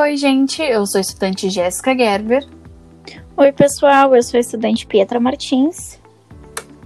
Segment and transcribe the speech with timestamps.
[0.00, 0.62] oi, gente.
[0.62, 2.46] Eu sou a estudante Jéssica Gerber.
[3.36, 4.14] Oi, pessoal.
[4.14, 5.98] Eu sou a estudante Pietra Martins.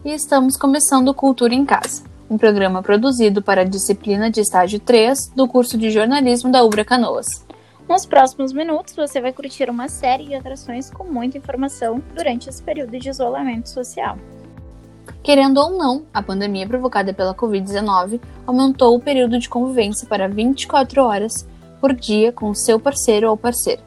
[0.04, 5.32] E estamos começando Cultura em Casa, um programa produzido para a disciplina de estágio 3
[5.34, 7.44] do curso de jornalismo da Ubra Canoas.
[7.88, 12.62] Nos próximos minutos, você vai curtir uma série de atrações com muita informação durante esse
[12.62, 14.16] período de isolamento social.
[15.22, 21.02] Querendo ou não, a pandemia provocada pela Covid-19 aumentou o período de convivência para 24
[21.02, 21.46] horas
[21.80, 23.82] por dia com seu parceiro ou parceira.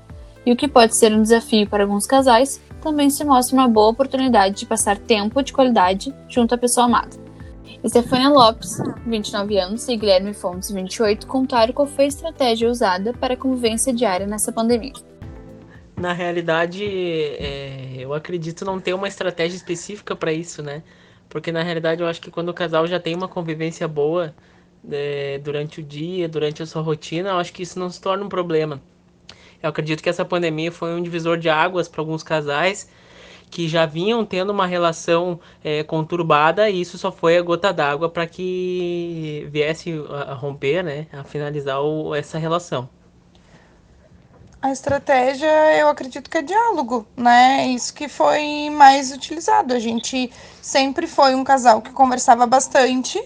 [0.46, 3.92] E o que pode ser um desafio para alguns casais, também se mostra uma boa
[3.92, 7.24] oportunidade de passar tempo de qualidade junto à pessoa amada.
[7.84, 13.34] Estefânia Lopes, 29 anos, e Guilherme Fontes, 28, contaram qual foi a estratégia usada para
[13.34, 14.94] a convivência diária nessa pandemia.
[15.98, 20.82] Na realidade, é, eu acredito não ter uma estratégia específica para isso, né?
[21.30, 24.34] Porque na realidade eu acho que quando o casal já tem uma convivência boa,
[24.92, 28.24] é, durante o dia, durante a sua rotina, eu acho que isso não se torna
[28.24, 28.82] um problema.
[29.62, 32.90] Eu acredito que essa pandemia foi um divisor de águas para alguns casais
[33.50, 38.10] que já vinham tendo uma relação é, conturbada e isso só foi a gota d'água
[38.10, 42.90] para que viesse a romper, né, a finalizar o, essa relação.
[44.60, 47.68] A estratégia, eu acredito que é diálogo, né?
[47.68, 49.74] Isso que foi mais utilizado.
[49.74, 50.32] A gente
[50.62, 53.22] sempre foi um casal que conversava bastante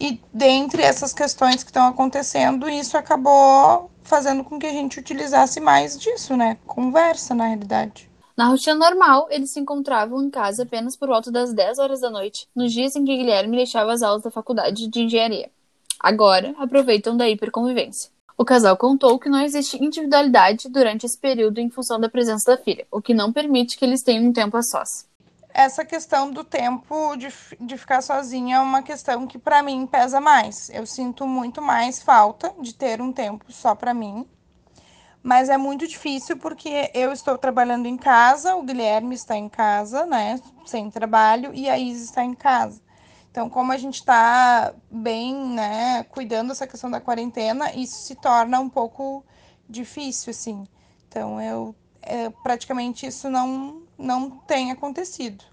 [0.00, 5.60] e dentre essas questões que estão acontecendo, isso acabou fazendo com que a gente utilizasse
[5.60, 6.56] mais disso, né?
[6.66, 8.08] Conversa, na realidade.
[8.34, 12.08] Na rotina normal, eles se encontravam em casa apenas por volta das 10 horas da
[12.08, 15.50] noite, nos dias em que Guilherme deixava as aulas da faculdade de engenharia.
[16.00, 18.10] Agora, aproveitam da hiperconvivência.
[18.38, 22.62] O casal contou que não existe individualidade durante esse período em função da presença da
[22.62, 25.09] filha, o que não permite que eles tenham um tempo a sós
[25.52, 27.28] essa questão do tempo de,
[27.60, 30.70] de ficar sozinha é uma questão que para mim pesa mais.
[30.70, 34.26] Eu sinto muito mais falta de ter um tempo só para mim.
[35.22, 40.06] Mas é muito difícil porque eu estou trabalhando em casa, o Guilherme está em casa,
[40.06, 42.80] né, sem trabalho, e a Isa está em casa.
[43.30, 48.58] Então, como a gente está bem, né, cuidando dessa questão da quarentena, isso se torna
[48.60, 49.22] um pouco
[49.68, 50.66] difícil, assim.
[51.06, 55.44] Então, eu é, praticamente isso não não tem acontecido.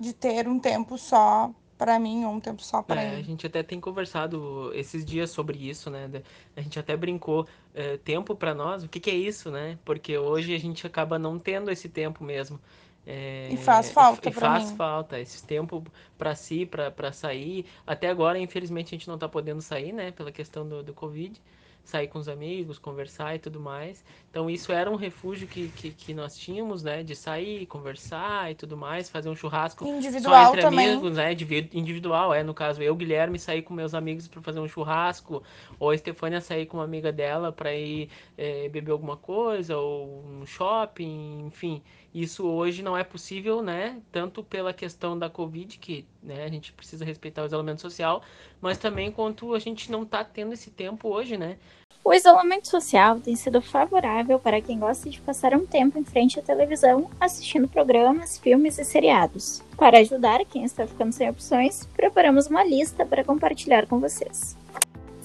[0.00, 3.20] De ter um tempo só para mim ou um tempo só para é, ele.
[3.20, 6.10] A gente até tem conversado esses dias sobre isso, né?
[6.56, 8.84] A gente até brincou é, tempo para nós.
[8.84, 9.78] O que, que, é isso, né?
[9.84, 12.60] Porque hoje a gente acaba não tendo esse tempo mesmo.
[13.06, 14.60] É, e faz falta para mim.
[14.60, 15.84] Faz falta esse tempo
[16.16, 17.66] para si, para sair.
[17.86, 20.10] Até agora, infelizmente, a gente não está podendo sair, né?
[20.10, 21.40] Pela questão do, do Covid
[21.84, 24.02] sair com os amigos, conversar e tudo mais.
[24.30, 27.02] Então isso era um refúgio que, que, que, nós tínhamos, né?
[27.02, 30.88] De sair, conversar e tudo mais, fazer um churrasco individual só entre também.
[30.88, 31.32] amigos, né?
[31.72, 32.42] Individual, é.
[32.42, 35.42] No caso, eu, Guilherme, sair com meus amigos para fazer um churrasco,
[35.78, 40.24] ou a Estefânia sair com uma amiga dela para ir é, beber alguma coisa, ou
[40.24, 41.82] um shopping, enfim.
[42.14, 44.00] Isso hoje não é possível, né?
[44.12, 48.22] Tanto pela questão da Covid, que né, a gente precisa respeitar o isolamento social,
[48.60, 51.56] mas também quanto a gente não está tendo esse tempo hoje, né?
[52.04, 56.38] O isolamento social tem sido favorável para quem gosta de passar um tempo em frente
[56.38, 59.60] à televisão assistindo programas, filmes e seriados.
[59.76, 64.56] Para ajudar quem está ficando sem opções, preparamos uma lista para compartilhar com vocês.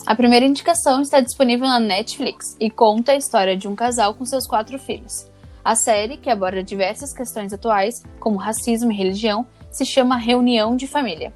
[0.08, 4.26] A primeira indicação está disponível na Netflix e conta a história de um casal com
[4.26, 5.29] seus quatro filhos.
[5.70, 10.88] A série, que aborda diversas questões atuais, como racismo e religião, se chama Reunião de
[10.88, 11.32] Família.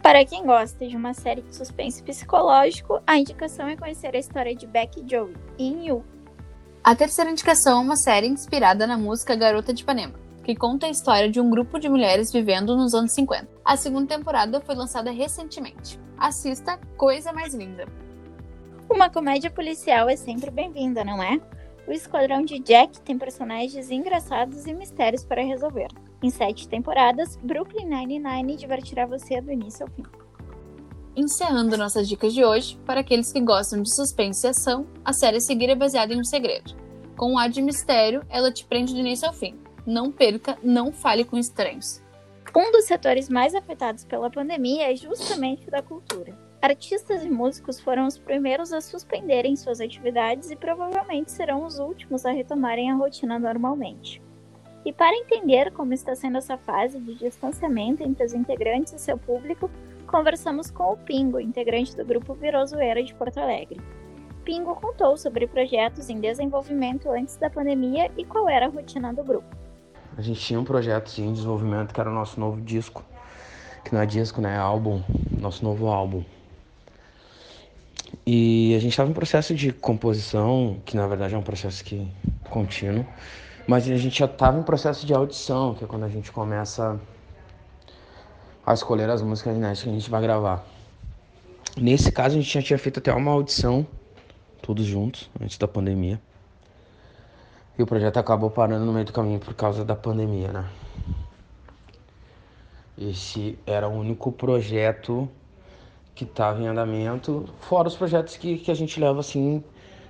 [0.00, 4.56] Para quem gosta de uma série de suspense psicológico, a indicação é conhecer a história
[4.56, 6.02] de Beck e Joey, em You.
[6.82, 10.90] A terceira indicação é uma série inspirada na música Garota de Ipanema, que conta a
[10.90, 13.46] história de um grupo de mulheres vivendo nos anos 50.
[13.62, 16.00] A segunda temporada foi lançada recentemente.
[16.16, 17.86] Assista Coisa Mais Linda.
[18.88, 21.38] Uma comédia policial é sempre bem-vinda, não é?
[21.86, 25.86] O Esquadrão de Jack tem personagens engraçados e mistérios para resolver.
[26.20, 30.02] Em sete temporadas, Brooklyn Nine-Nine divertirá você do início ao fim.
[31.14, 35.36] Encerrando nossas dicas de hoje, para aqueles que gostam de suspense e ação, a série
[35.36, 36.74] a seguir é baseada em um segredo.
[37.16, 39.54] Com um ar de mistério, ela te prende do início ao fim.
[39.86, 42.02] Não perca, não fale com estranhos.
[42.54, 46.45] Um dos setores mais afetados pela pandemia é justamente o da cultura.
[46.60, 52.24] Artistas e músicos foram os primeiros a suspenderem suas atividades e provavelmente serão os últimos
[52.24, 54.22] a retomarem a rotina normalmente.
[54.84, 59.18] E para entender como está sendo essa fase de distanciamento entre os integrantes e seu
[59.18, 59.70] público,
[60.06, 63.80] conversamos com o Pingo, integrante do grupo Virozoeira de Porto Alegre.
[64.44, 69.24] Pingo contou sobre projetos em desenvolvimento antes da pandemia e qual era a rotina do
[69.24, 69.56] grupo.
[70.16, 73.04] A gente tinha um projeto em desenvolvimento que era o nosso novo disco,
[73.84, 74.54] que não é disco, né?
[74.54, 75.02] É álbum,
[75.38, 76.24] nosso novo álbum.
[78.28, 82.10] E a gente estava em processo de composição, que na verdade é um processo que
[82.50, 83.06] contínuo,
[83.68, 87.00] mas a gente já estava em processo de audição, que é quando a gente começa
[88.66, 90.66] a escolher as músicas inéditas que a gente vai gravar.
[91.76, 93.86] Nesse caso, a gente já tinha feito até uma audição,
[94.60, 96.20] todos juntos, antes da pandemia.
[97.78, 100.68] E o projeto acabou parando no meio do caminho por causa da pandemia, né?
[102.98, 105.30] Esse era o único projeto
[106.16, 109.62] que estava em andamento, fora os projetos que, que a gente leva assim.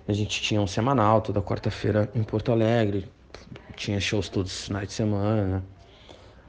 [0.07, 3.11] A gente tinha um semanal toda quarta-feira em Porto Alegre,
[3.75, 5.63] tinha shows todos os finais de semana, né?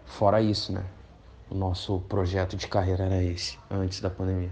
[0.06, 0.86] Fora isso, né?
[1.50, 4.52] O nosso projeto de carreira era esse, antes da pandemia.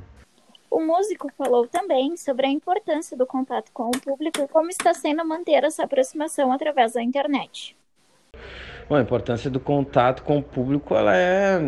[0.71, 4.93] O músico falou também sobre a importância do contato com o público e como está
[4.93, 7.77] sendo manter essa aproximação através da internet.
[8.89, 11.59] Bom, a importância do contato com o público, ela é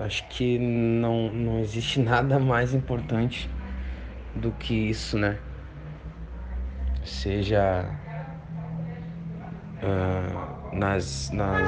[0.00, 3.50] Acho que não, não existe nada mais importante
[4.34, 5.38] do que isso, né?
[7.04, 7.84] Seja
[9.82, 11.60] uh, nas, nas,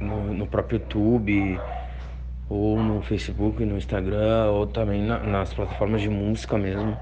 [0.00, 1.60] no, no, próprio YouTube,
[2.48, 6.98] ou no Facebook, no Instagram, ou também na, nas plataformas de música mesmo.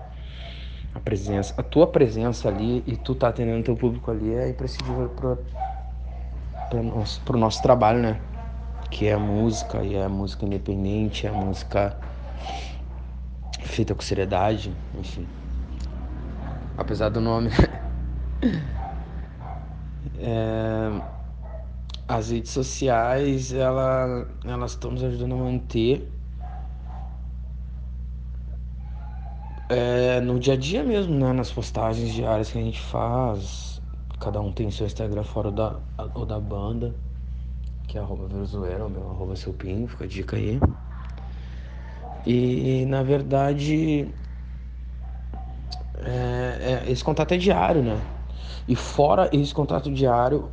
[0.94, 5.08] A presença, a tua presença ali e tu tá atendendo teu público ali é imprescindível
[5.08, 8.20] para o nosso, nosso trabalho, né?
[8.92, 11.96] Que é a música, e é a música independente, é a música
[13.60, 15.26] feita com seriedade, enfim.
[16.76, 17.48] Apesar do nome.
[20.20, 21.02] é,
[22.06, 26.12] as redes sociais, ela, elas estão nos ajudando a manter
[29.70, 31.32] é, no dia a dia mesmo, né?
[31.32, 33.80] Nas postagens diárias que a gente faz.
[34.20, 35.76] Cada um tem seu Instagram fora da,
[36.14, 36.94] ou da banda
[37.86, 40.58] que é arroba Venezuela, o meu arroba seu pin, fica a dica aí.
[42.26, 44.08] E na verdade
[46.04, 48.00] é, é, esse contato é diário, né?
[48.66, 50.50] E fora esse contato diário,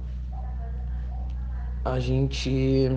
[1.85, 2.91] a gente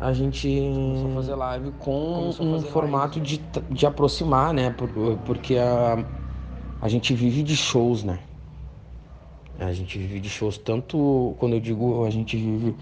[0.00, 3.38] a gente começou a fazer live com um formato de,
[3.70, 4.74] de aproximar, né?
[5.24, 6.04] Porque a,
[6.80, 8.20] a gente vive de shows, né?
[9.58, 12.76] A gente vive de shows, tanto quando eu digo a gente vive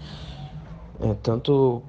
[0.99, 1.81] é, tanto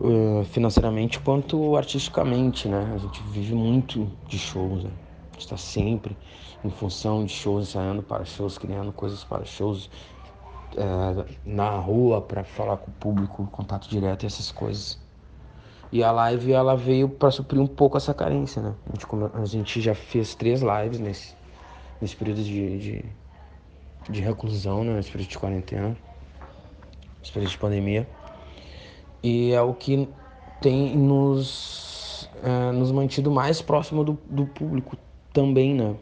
[0.00, 2.92] é, financeiramente quanto artisticamente, né?
[2.94, 4.90] A gente vive muito de shows, né?
[5.30, 6.16] A gente está sempre
[6.64, 9.88] em função de shows, ensaiando para shows, criando coisas para shows,
[10.76, 14.98] é, na rua para falar com o público, contato direto e essas coisas.
[15.90, 18.74] E a live ela veio para suprir um pouco essa carência, né?
[18.86, 21.34] A gente, a gente já fez três lives nesse,
[22.00, 23.04] nesse período de, de
[24.08, 24.98] de reclusão, né?
[24.98, 25.96] Esse período de quarentena,
[27.22, 28.08] esse período de pandemia.
[29.22, 30.08] E é o que
[30.60, 34.96] tem nos, é, nos mantido mais próximo do, do público
[35.32, 35.96] também, né?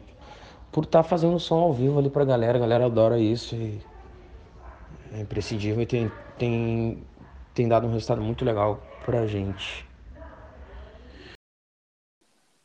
[0.71, 3.79] Por estar tá fazendo som ao vivo ali pra galera, a galera adora isso e
[5.13, 7.03] é imprescindível e tem, tem,
[7.53, 9.85] tem dado um resultado muito legal pra gente.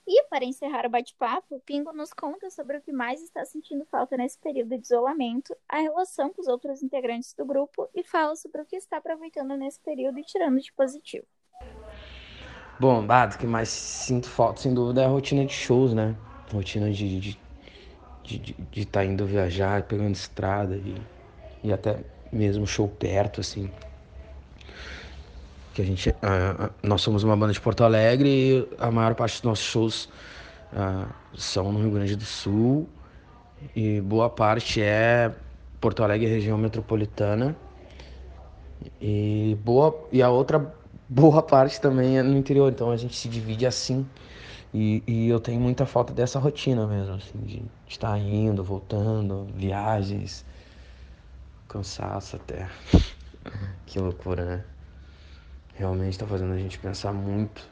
[0.06, 4.16] E para encerrar o bate-papo, Pingo nos conta sobre o que mais está sentindo falta
[4.16, 8.62] nesse período de isolamento, a relação com os outros integrantes do grupo e fala sobre
[8.62, 11.26] o que está aproveitando nesse período e tirando de positivo.
[12.80, 16.16] Bom, Bado, o que mais sinto falta, sem dúvida, é a rotina de shows, né?
[16.50, 17.40] rotina de de
[18.24, 20.96] de, de, de tá indo viajar, pegando estrada e,
[21.62, 22.02] e até
[22.32, 23.70] mesmo show perto, assim
[25.72, 29.34] que a gente uh, nós somos uma banda de Porto Alegre e a maior parte
[29.34, 30.04] dos nossos shows
[30.72, 32.88] uh, são no Rio Grande do Sul.
[33.74, 35.32] E boa parte é
[35.80, 37.56] Porto Alegre região metropolitana.
[39.00, 40.74] E boa e a outra
[41.08, 42.70] boa parte também é no interior.
[42.70, 44.06] Então a gente se divide assim.
[44.74, 50.44] E, e eu tenho muita falta dessa rotina mesmo assim de estar indo voltando viagens
[51.68, 52.68] cansaço até.
[53.84, 54.64] Que loucura né
[55.74, 57.68] realmente está fazendo a gente pensar muito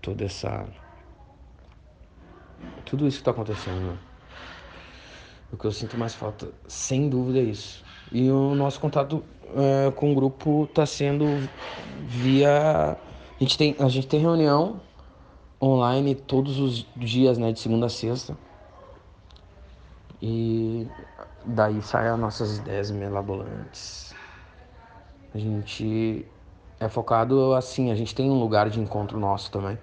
[0.00, 0.66] toda essa
[2.84, 3.98] tudo isso que está acontecendo né?
[5.52, 7.84] o que eu sinto mais falta sem dúvida é isso.
[8.12, 11.24] E o nosso contato é, com o grupo está sendo
[12.06, 14.80] via a gente tem a gente tem reunião
[15.62, 18.36] online todos os dias né de segunda a sexta.
[20.20, 20.88] E
[21.44, 24.14] daí saem as nossas ideias melabolantes.
[25.34, 26.26] A gente
[26.78, 29.78] é focado assim, a gente tem um lugar de encontro nosso também.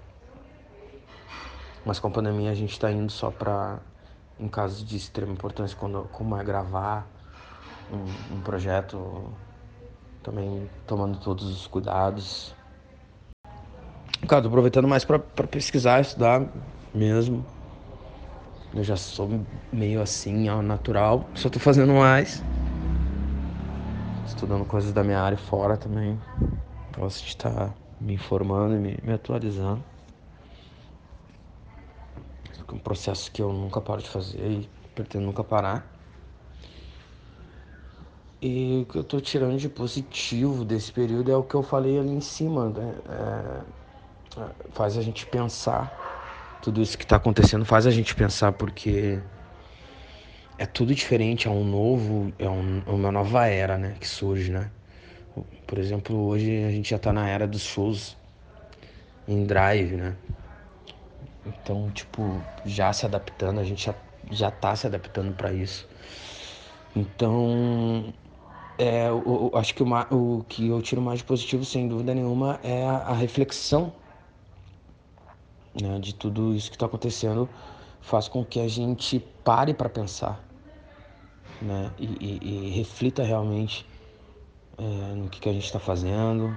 [1.84, 3.78] Mas com a pandemia a gente está indo só para
[4.38, 7.06] em casos de extrema importância, quando, como é gravar
[7.90, 9.32] um, um projeto,
[10.22, 12.54] também tomando todos os cuidados.
[14.26, 16.48] Cara, tô aproveitando mais pra pesquisar, estudar
[16.94, 17.44] mesmo.
[18.74, 19.28] Eu já sou
[19.72, 21.28] meio assim, ao natural.
[21.34, 22.42] Só tô fazendo mais.
[24.26, 26.18] Estudando coisas da minha área fora também.
[26.96, 29.82] De estar me informando e me, me atualizando.
[32.66, 35.86] É um processo que eu nunca paro de fazer e pretendo nunca parar.
[38.40, 41.98] E o que eu tô tirando de positivo desse período é o que eu falei
[41.98, 42.68] ali em cima.
[42.68, 42.94] Né?
[43.08, 45.92] É, é faz a gente pensar
[46.62, 49.20] tudo isso que está acontecendo faz a gente pensar porque
[50.56, 54.50] é tudo diferente, é um novo, é, um, é uma nova era, né, que surge,
[54.50, 54.70] né?
[55.66, 58.16] Por exemplo, hoje a gente já está na era dos shows
[59.26, 60.16] em drive, né?
[61.46, 63.94] Então, tipo, já se adaptando, a gente já,
[64.30, 65.86] já tá se adaptando para isso.
[66.96, 68.12] Então,
[68.78, 72.14] é, eu, eu acho que o, o que eu tiro mais de positivo, sem dúvida
[72.14, 73.92] nenhuma, é a, a reflexão
[75.80, 77.48] né, de tudo isso que está acontecendo
[78.00, 80.44] faz com que a gente pare para pensar
[81.60, 83.86] né, e, e, e reflita realmente
[84.78, 86.56] é, no que, que a gente está fazendo,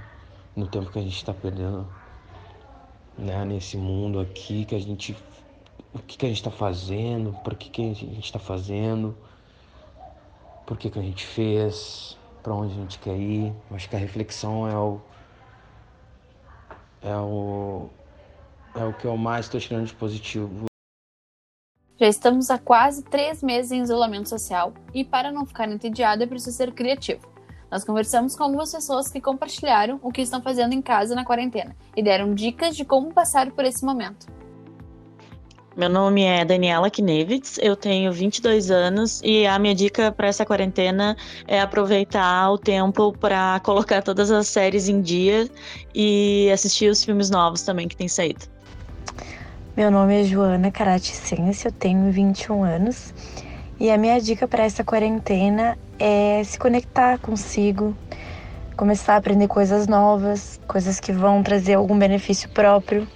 [0.56, 1.88] no tempo que a gente está perdendo
[3.18, 5.16] né, nesse mundo aqui, que a gente,
[5.94, 9.16] o que, que a gente está fazendo, por que, que a gente está fazendo,
[10.66, 13.54] por que, que a gente fez, para onde a gente quer ir.
[13.72, 15.02] acho que a reflexão é o,
[17.02, 17.90] é o,
[18.76, 20.66] é o que eu mais estou tirando de positivo.
[22.00, 26.28] Já estamos há quase três meses em isolamento social e, para não ficar entediado, é
[26.28, 27.37] preciso ser criativo.
[27.70, 31.76] Nós conversamos com algumas pessoas que compartilharam o que estão fazendo em casa na quarentena
[31.96, 34.28] e deram dicas de como passar por esse momento.
[35.76, 40.44] Meu nome é Daniela Knevitz, eu tenho 22 anos e a minha dica para essa
[40.44, 41.16] quarentena
[41.48, 45.48] é aproveitar o tempo para colocar todas as séries em dia
[45.94, 48.46] e assistir os filmes novos também que têm saído.
[49.76, 53.14] Meu nome é Joana Caraticense, eu tenho 21 anos
[53.80, 57.96] e a minha dica para essa quarentena é se conectar consigo,
[58.76, 63.08] começar a aprender coisas novas, coisas que vão trazer algum benefício próprio.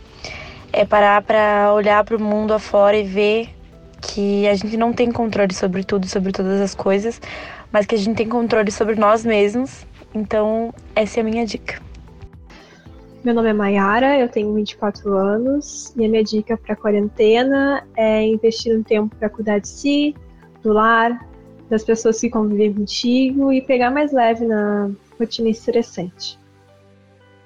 [0.72, 3.50] É parar para olhar para o mundo afora e ver
[4.01, 7.22] que a gente não tem controle sobre tudo, sobre todas as coisas,
[7.72, 9.86] mas que a gente tem controle sobre nós mesmos.
[10.13, 11.82] Então, essa é a minha dica.
[13.24, 18.24] Meu nome é Mayara, eu tenho 24 anos e a minha dica para quarentena é
[18.24, 20.15] investir um tempo para cuidar de si,
[20.63, 21.27] do lar,
[21.70, 26.39] das pessoas que convivem contigo e pegar mais leve na rotina estressante.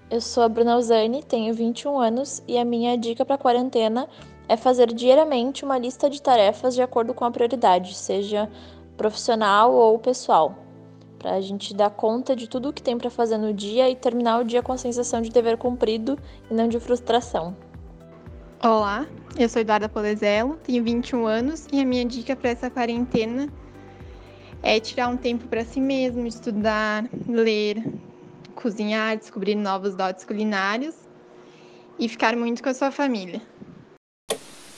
[0.09, 4.07] Eu sou a Bruna Uzani, tenho 21 anos e a minha dica para quarentena
[4.47, 8.49] é fazer diariamente uma lista de tarefas de acordo com a prioridade, seja
[8.95, 10.65] profissional ou pessoal
[11.25, 13.95] para a gente dar conta de tudo o que tem para fazer no dia e
[13.95, 16.19] terminar o dia com a sensação de dever cumprido
[16.51, 17.57] e não de frustração.
[18.63, 19.05] Olá,
[19.37, 23.49] eu sou Eduarda Polezelo, tenho 21 anos e a minha dica para essa quarentena
[24.63, 27.83] é tirar um tempo para si mesmo, estudar, ler,
[28.55, 30.95] cozinhar, descobrir novos dotes culinários
[31.99, 33.41] e ficar muito com a sua família.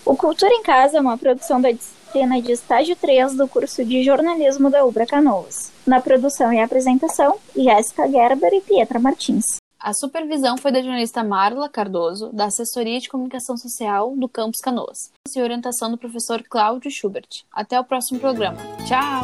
[0.03, 4.03] O Cultura em Casa é uma produção da disciplina de estágio 3 do curso de
[4.03, 5.72] jornalismo da Ubra Canoas.
[5.86, 9.57] Na produção e apresentação, Jéssica Gerber e Pietra Martins.
[9.79, 15.12] A supervisão foi da jornalista Marla Cardoso, da Assessoria de Comunicação Social do Campus Canoas,
[15.36, 17.43] e orientação do professor Cláudio Schubert.
[17.51, 18.57] Até o próximo programa.
[18.88, 19.22] Tchau!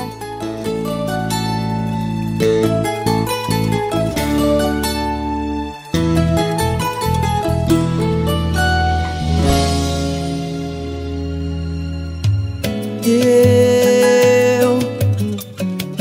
[13.06, 13.43] Eu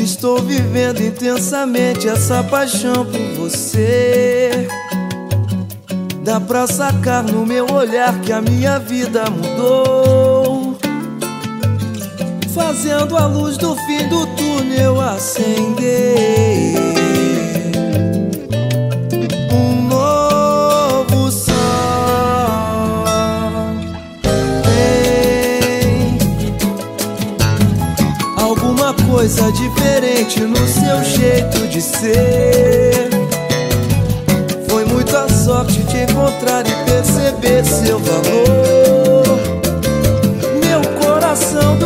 [0.03, 4.67] estou vivendo intensamente essa paixão por você.
[6.25, 10.77] Dá pra sacar no meu olhar que a minha vida mudou.
[12.55, 17.02] Fazendo a luz do fim do túnel acender.
[29.23, 33.09] Coisa diferente no seu jeito de ser.
[34.69, 39.39] Foi muita sorte te encontrar e perceber seu valor.
[40.61, 41.77] Meu coração